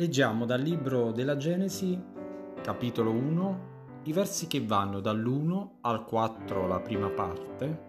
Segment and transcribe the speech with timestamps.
[0.00, 2.02] Leggiamo dal libro della Genesi,
[2.62, 3.60] capitolo 1,
[4.04, 7.82] i versi che vanno dall'1 al 4 la prima parte,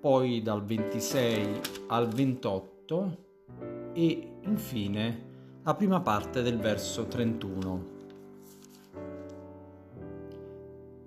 [0.00, 3.24] poi dal 26 al 28
[3.94, 5.30] e infine
[5.64, 7.84] la prima parte del verso 31.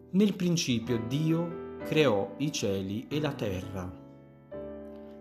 [0.09, 3.89] Nel principio Dio creò i cieli e la terra.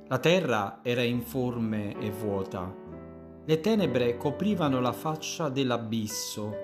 [0.09, 2.83] La terra era informe e vuota
[3.47, 6.57] le tenebre coprivano la faccia dell'abisso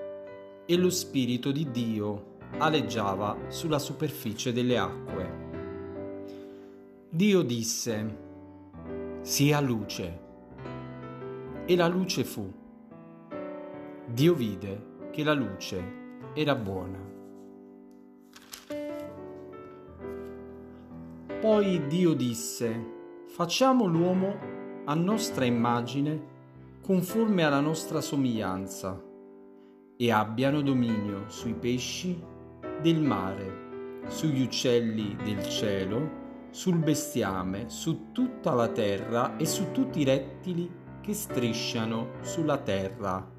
[0.65, 5.39] e lo Spirito di Dio aleggiava sulla superficie delle acque.
[7.07, 8.17] Dio disse,
[9.21, 10.19] sia luce,
[11.65, 12.51] e la luce fu.
[14.07, 15.99] Dio vide che la luce
[16.33, 17.09] era buona.
[21.39, 22.85] Poi Dio disse,
[23.27, 24.35] facciamo l'uomo
[24.85, 26.39] a nostra immagine
[26.81, 28.99] conforme alla nostra somiglianza,
[29.95, 32.19] e abbiano dominio sui pesci
[32.81, 39.99] del mare, sugli uccelli del cielo, sul bestiame, su tutta la terra e su tutti
[39.99, 40.69] i rettili
[41.01, 43.29] che strisciano sulla terra.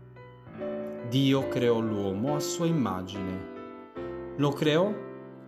[1.08, 3.50] Dio creò l'uomo a sua immagine.
[4.36, 4.94] Lo creò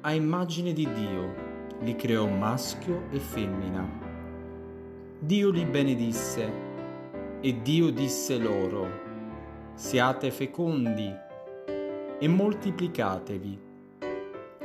[0.00, 1.34] a immagine di Dio,
[1.80, 3.88] li creò maschio e femmina.
[5.20, 6.73] Dio li benedisse
[7.44, 8.88] e Dio disse loro,
[9.74, 11.14] siate fecondi
[12.18, 13.60] e moltiplicatevi,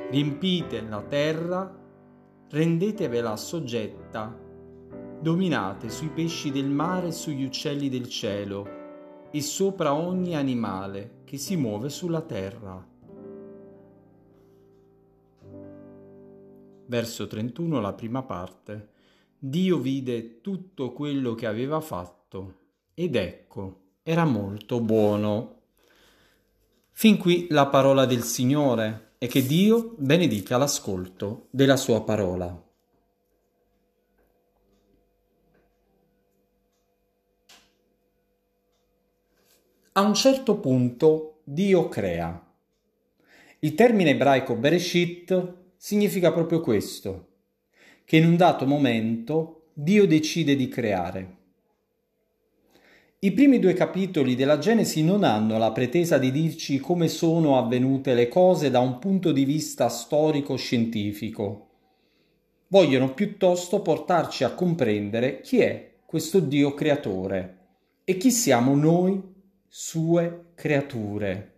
[0.09, 1.77] riempite la terra,
[2.49, 4.33] rendetevela soggetta,
[5.19, 8.65] dominate sui pesci del mare e sugli uccelli del cielo
[9.29, 12.87] e sopra ogni animale che si muove sulla terra.
[16.85, 18.91] Verso 31, la prima parte.
[19.37, 22.58] Dio vide tutto quello che aveva fatto
[22.99, 25.61] ed ecco, era molto buono.
[26.91, 32.61] Fin qui la parola del Signore e che Dio benedica l'ascolto della sua parola.
[39.93, 42.53] A un certo punto Dio crea.
[43.59, 47.27] Il termine ebraico Bereshit significa proprio questo,
[48.03, 51.37] che in un dato momento Dio decide di creare.
[53.21, 58.13] I primi due capitoli della Genesi non hanno la pretesa di dirci come sono avvenute
[58.13, 61.67] le cose da un punto di vista storico-scientifico.
[62.67, 67.57] Vogliono piuttosto portarci a comprendere chi è questo Dio creatore
[68.05, 69.21] e chi siamo noi,
[69.67, 71.53] sue creature.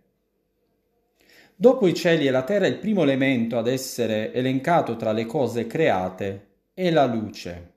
[1.54, 5.68] Dopo i cieli e la terra il primo elemento ad essere elencato tra le cose
[5.68, 7.71] create è la luce.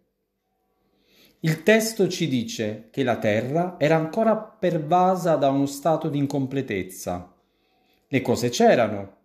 [1.41, 7.33] Il testo ci dice che la terra era ancora pervasa da uno stato di incompletezza.
[8.07, 9.15] Le cose c'erano,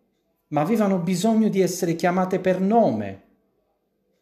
[0.48, 3.22] ma avevano bisogno di essere chiamate per nome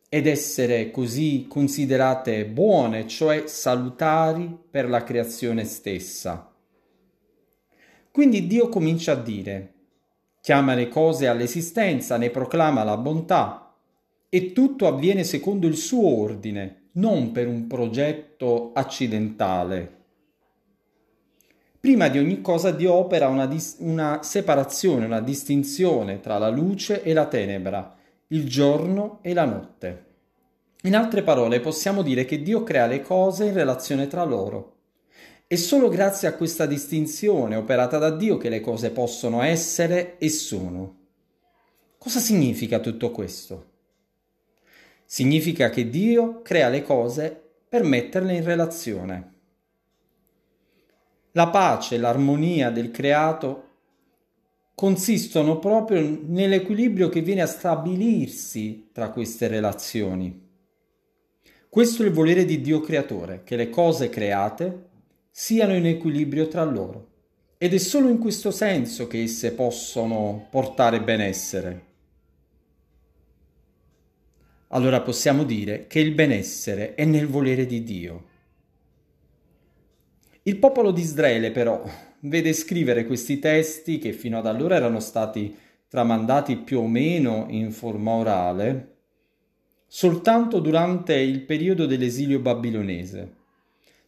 [0.08, 6.52] ed essere così considerate buone, cioè salutari per la creazione stessa.
[8.10, 9.74] Quindi Dio comincia a dire,
[10.40, 13.74] chiama le cose all'esistenza, ne proclama la bontà
[14.28, 19.96] e tutto avviene secondo il suo ordine non per un progetto accidentale.
[21.80, 27.02] Prima di ogni cosa Dio opera una, dis- una separazione, una distinzione tra la luce
[27.02, 27.96] e la tenebra,
[28.28, 30.04] il giorno e la notte.
[30.82, 34.74] In altre parole possiamo dire che Dio crea le cose in relazione tra loro.
[35.46, 40.28] È solo grazie a questa distinzione operata da Dio che le cose possono essere e
[40.28, 40.96] sono.
[41.96, 43.77] Cosa significa tutto questo?
[45.10, 47.34] Significa che Dio crea le cose
[47.66, 49.32] per metterle in relazione.
[51.32, 53.68] La pace e l'armonia del creato
[54.74, 60.46] consistono proprio nell'equilibrio che viene a stabilirsi tra queste relazioni.
[61.70, 64.88] Questo è il volere di Dio creatore, che le cose create
[65.30, 67.06] siano in equilibrio tra loro.
[67.56, 71.86] Ed è solo in questo senso che esse possono portare benessere
[74.68, 78.24] allora possiamo dire che il benessere è nel volere di Dio.
[80.42, 81.82] Il popolo di Israele però
[82.20, 85.54] vede scrivere questi testi che fino ad allora erano stati
[85.88, 88.96] tramandati più o meno in forma orale
[89.90, 93.36] soltanto durante il periodo dell'esilio babilonese.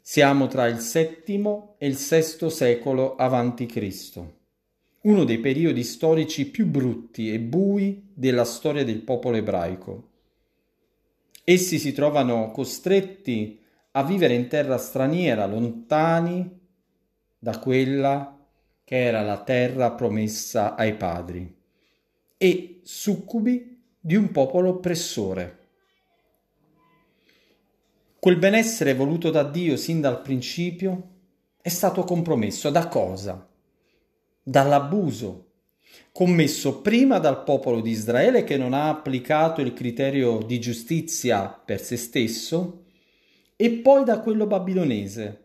[0.03, 4.23] Siamo tra il VII e il VI secolo a.C.,
[5.03, 10.10] uno dei periodi storici più brutti e bui della storia del popolo ebraico.
[11.50, 13.61] Essi si trovano costretti
[13.91, 16.61] a vivere in terra straniera, lontani
[17.37, 18.38] da quella
[18.85, 21.52] che era la terra promessa ai padri
[22.37, 25.58] e succubi di un popolo oppressore.
[28.20, 31.08] Quel benessere voluto da Dio sin dal principio
[31.61, 33.44] è stato compromesso da cosa?
[34.41, 35.50] Dall'abuso
[36.21, 41.81] commesso prima dal popolo di Israele che non ha applicato il criterio di giustizia per
[41.81, 42.85] se stesso
[43.57, 45.45] e poi da quello babilonese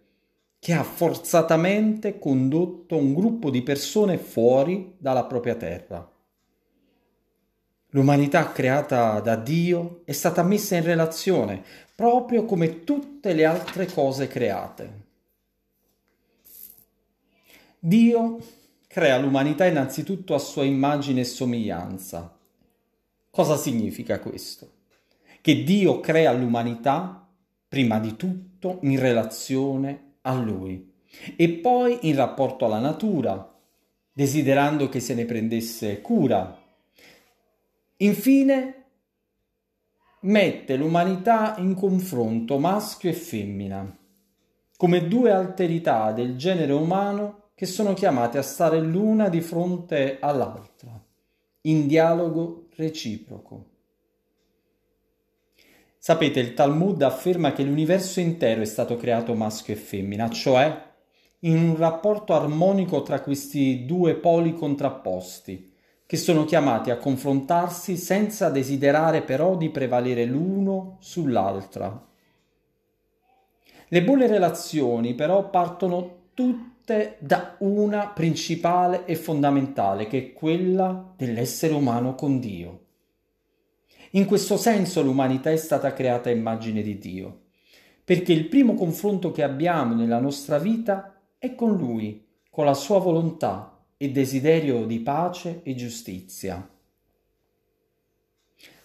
[0.59, 6.11] che ha forzatamente condotto un gruppo di persone fuori dalla propria terra.
[7.91, 11.63] L'umanità creata da Dio è stata messa in relazione
[11.95, 15.03] proprio come tutte le altre cose create.
[17.79, 18.39] Dio
[18.95, 22.33] crea l'umanità innanzitutto a sua immagine e somiglianza.
[23.29, 24.71] Cosa significa questo?
[25.41, 27.27] Che Dio crea l'umanità
[27.67, 30.93] prima di tutto in relazione a Lui
[31.35, 33.53] e poi in rapporto alla natura,
[34.13, 36.57] desiderando che se ne prendesse cura.
[37.97, 38.85] Infine
[40.21, 43.97] mette l'umanità in confronto maschio e femmina,
[44.77, 51.01] come due alterità del genere umano che sono chiamate a stare l'una di fronte all'altra,
[51.61, 53.69] in dialogo reciproco.
[55.97, 60.83] Sapete, il Talmud afferma che l'universo intero è stato creato maschio e femmina, cioè
[61.39, 65.73] in un rapporto armonico tra questi due poli contrapposti,
[66.05, 72.05] che sono chiamati a confrontarsi senza desiderare però di prevalere l'uno sull'altra.
[73.87, 81.13] Le buone relazioni però partono tutte tutte da una principale e fondamentale, che è quella
[81.17, 82.83] dell'essere umano con Dio.
[84.11, 87.41] In questo senso l'umanità è stata creata a immagine di Dio,
[88.03, 92.99] perché il primo confronto che abbiamo nella nostra vita è con Lui, con la sua
[92.99, 96.69] volontà e desiderio di pace e giustizia.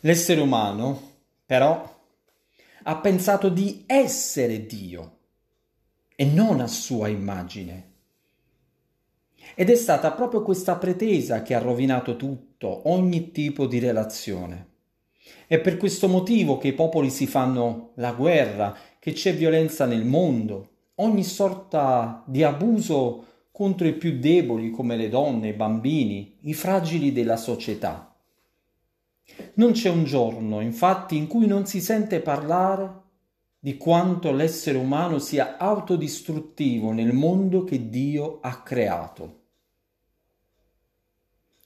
[0.01, 1.01] L'essere umano,
[1.45, 1.99] però,
[2.85, 5.19] ha pensato di essere Dio
[6.17, 7.89] e non a sua immagine.
[9.55, 14.69] Ed è stata proprio questa pretesa che ha rovinato tutto, ogni tipo di relazione.
[15.47, 20.05] È per questo motivo che i popoli si fanno la guerra, che c'è violenza nel
[20.05, 26.55] mondo, ogni sorta di abuso contro i più deboli come le donne, i bambini, i
[26.55, 28.15] fragili della società.
[29.55, 32.99] Non c'è un giorno, infatti, in cui non si sente parlare
[33.59, 39.40] di quanto l'essere umano sia autodistruttivo nel mondo che Dio ha creato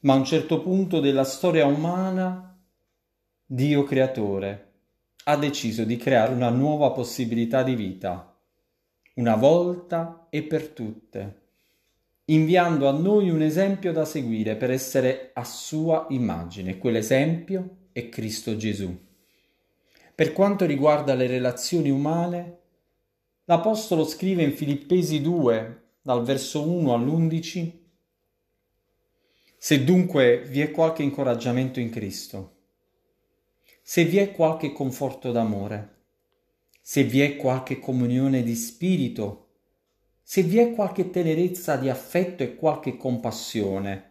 [0.04, 2.58] ma a un certo punto della storia umana
[3.46, 4.72] Dio creatore
[5.24, 8.36] ha deciso di creare una nuova possibilità di vita,
[9.14, 11.40] una volta e per tutte,
[12.26, 16.76] inviando a noi un esempio da seguire per essere a sua immagine.
[16.76, 18.94] Quell'esempio è Cristo Gesù.
[20.14, 22.58] Per quanto riguarda le relazioni umane,
[23.44, 27.83] l'Apostolo scrive in Filippesi 2, dal verso 1 all'11,
[29.64, 32.56] se dunque vi è qualche incoraggiamento in Cristo,
[33.80, 36.02] se vi è qualche conforto d'amore,
[36.82, 39.52] se vi è qualche comunione di spirito,
[40.20, 44.10] se vi è qualche tenerezza di affetto e qualche compassione,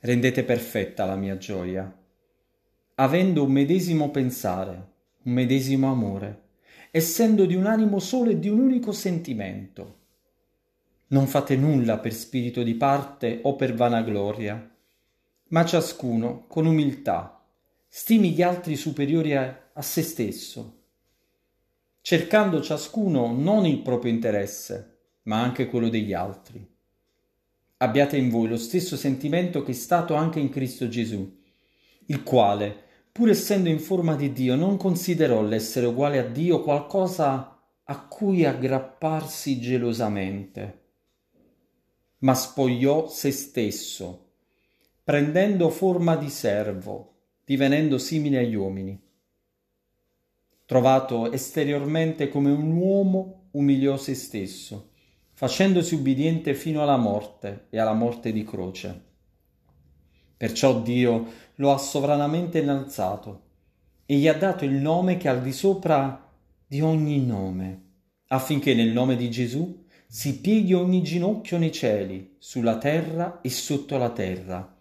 [0.00, 1.90] rendete perfetta la mia gioia,
[2.96, 4.88] avendo un medesimo pensare,
[5.22, 6.42] un medesimo amore,
[6.90, 10.02] essendo di un animo solo e di un unico sentimento.
[11.06, 14.72] Non fate nulla per spirito di parte o per vanagloria,
[15.54, 17.40] ma ciascuno con umiltà
[17.86, 20.80] stimi gli altri superiori a, a se stesso,
[22.00, 26.68] cercando ciascuno non il proprio interesse, ma anche quello degli altri.
[27.76, 31.40] Abbiate in voi lo stesso sentimento che è stato anche in Cristo Gesù,
[32.06, 32.76] il quale,
[33.12, 38.44] pur essendo in forma di Dio, non considerò l'essere uguale a Dio qualcosa a cui
[38.44, 40.80] aggrapparsi gelosamente,
[42.18, 44.23] ma spogliò se stesso
[45.04, 48.98] prendendo forma di servo, divenendo simile agli uomini.
[50.64, 54.92] Trovato esteriormente come un uomo, umiliò se stesso,
[55.34, 59.02] facendosi ubbidiente fino alla morte e alla morte di croce.
[60.38, 63.42] Perciò Dio lo ha sovranamente innalzato
[64.06, 66.32] e gli ha dato il nome che è al di sopra
[66.66, 67.82] di ogni nome,
[68.28, 73.98] affinché nel nome di Gesù si pieghi ogni ginocchio nei cieli, sulla terra e sotto
[73.98, 74.73] la terra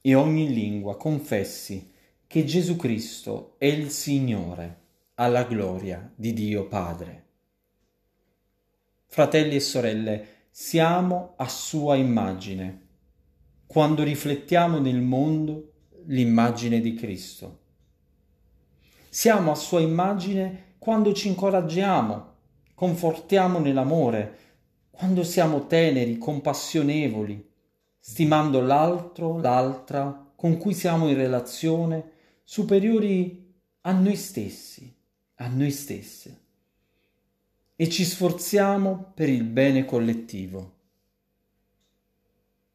[0.00, 1.92] e ogni lingua confessi
[2.26, 4.80] che Gesù Cristo è il Signore,
[5.14, 7.24] alla gloria di Dio Padre.
[9.06, 12.86] Fratelli e sorelle, siamo a sua immagine.
[13.66, 15.72] Quando riflettiamo nel mondo
[16.06, 17.60] l'immagine di Cristo.
[19.08, 22.34] Siamo a sua immagine quando ci incoraggiamo,
[22.74, 24.36] confortiamo nell'amore,
[24.90, 27.47] quando siamo teneri, compassionevoli,
[27.98, 32.12] stimando l'altro, l'altra con cui siamo in relazione,
[32.44, 33.52] superiori
[33.82, 34.94] a noi stessi,
[35.36, 36.40] a noi stesse.
[37.74, 40.76] E ci sforziamo per il bene collettivo.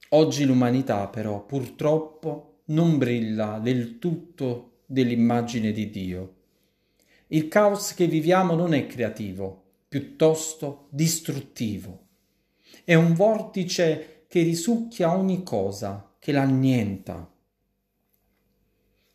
[0.09, 6.35] Oggi l'umanità però purtroppo non brilla del tutto dell'immagine di Dio.
[7.27, 12.07] Il caos che viviamo non è creativo, piuttosto distruttivo.
[12.83, 17.31] È un vortice che risucchia ogni cosa, che l'annienta.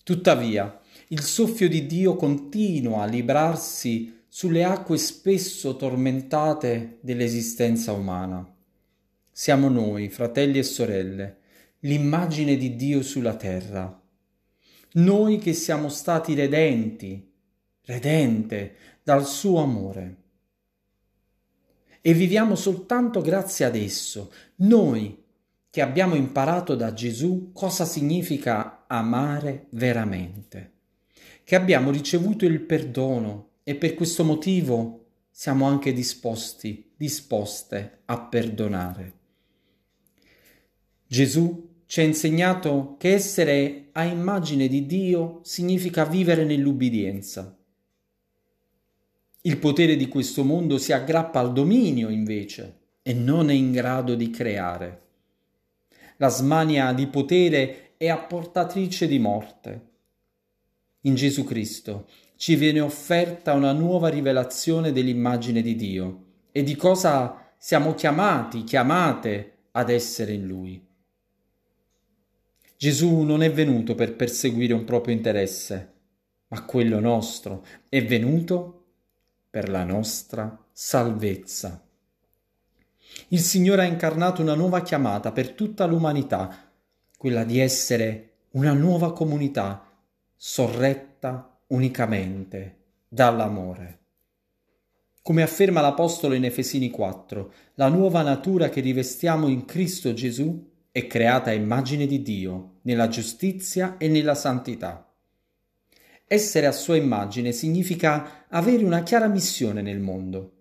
[0.04, 8.48] Tuttavia, il soffio di Dio continua a librarsi sulle acque spesso tormentate dell'esistenza umana.
[9.32, 11.38] Siamo noi, fratelli e sorelle,
[11.80, 14.00] l'immagine di Dio sulla terra.
[14.92, 17.28] Noi che siamo stati redenti,
[17.86, 20.17] redente dal suo amore.
[22.00, 25.24] E viviamo soltanto grazie ad esso, noi
[25.70, 30.72] che abbiamo imparato da Gesù cosa significa amare veramente,
[31.44, 39.12] che abbiamo ricevuto il perdono e per questo motivo siamo anche disposti, disposte a perdonare.
[41.06, 47.57] Gesù ci ha insegnato che essere a immagine di Dio significa vivere nell'ubbidienza.
[49.42, 54.14] Il potere di questo mondo si aggrappa al dominio invece e non è in grado
[54.16, 55.02] di creare.
[56.16, 59.86] La smania di potere è apportatrice di morte.
[61.02, 67.52] In Gesù Cristo ci viene offerta una nuova rivelazione dell'immagine di Dio e di cosa
[67.56, 70.84] siamo chiamati, chiamate ad essere in Lui.
[72.76, 75.92] Gesù non è venuto per perseguire un proprio interesse,
[76.48, 78.77] ma quello nostro, è venuto
[79.58, 81.84] per la nostra salvezza.
[83.26, 86.70] Il Signore ha incarnato una nuova chiamata per tutta l'umanità,
[87.16, 89.84] quella di essere una nuova comunità
[90.36, 92.76] sorretta unicamente
[93.08, 93.98] dall'amore.
[95.22, 101.08] Come afferma l'Apostolo in Efesini 4, la nuova natura che rivestiamo in Cristo Gesù è
[101.08, 105.07] creata a immagine di Dio, nella giustizia e nella santità.
[106.30, 110.56] Essere a sua immagine significa avere una chiara missione nel mondo,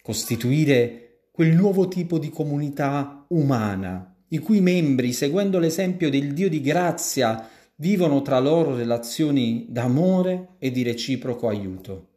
[0.00, 6.60] costituire quel nuovo tipo di comunità umana, i cui membri, seguendo l'esempio del Dio di
[6.60, 12.08] grazia, vivono tra loro relazioni d'amore e di reciproco aiuto.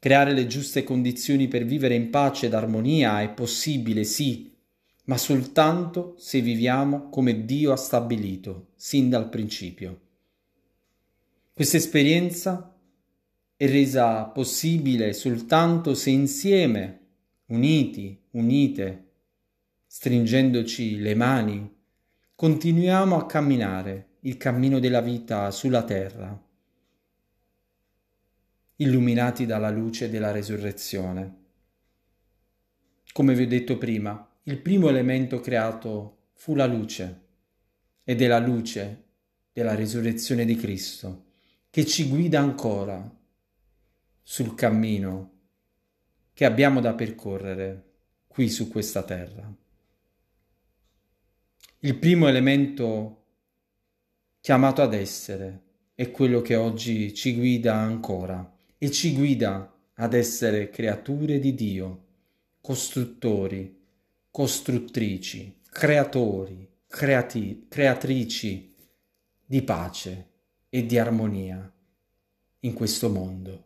[0.00, 4.52] Creare le giuste condizioni per vivere in pace ed armonia è possibile, sì,
[5.04, 10.00] ma soltanto se viviamo come Dio ha stabilito, sin dal principio.
[11.54, 12.74] Questa esperienza
[13.54, 17.00] è resa possibile soltanto se insieme
[17.48, 19.10] uniti, unite,
[19.86, 21.76] stringendoci le mani,
[22.34, 26.42] continuiamo a camminare il cammino della vita sulla terra,
[28.76, 31.40] illuminati dalla luce della resurrezione.
[33.12, 37.20] Come vi ho detto prima, il primo elemento creato fu la luce
[38.04, 39.04] ed è la luce
[39.52, 41.26] della risurrezione di Cristo
[41.72, 43.10] che ci guida ancora
[44.20, 45.30] sul cammino
[46.34, 47.92] che abbiamo da percorrere
[48.26, 49.50] qui su questa terra.
[51.78, 53.24] Il primo elemento
[54.42, 55.62] chiamato ad essere
[55.94, 62.04] è quello che oggi ci guida ancora e ci guida ad essere creature di Dio,
[62.60, 63.80] costruttori,
[64.30, 68.74] costruttrici, creatori, creati- creatrici
[69.46, 70.31] di pace
[70.74, 71.70] e di armonia
[72.60, 73.64] in questo mondo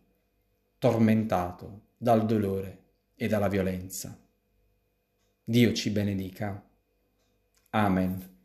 [0.77, 2.83] tormentato dal dolore
[3.15, 4.19] e dalla violenza.
[5.41, 6.61] Dio ci benedica.
[7.69, 8.36] Amen.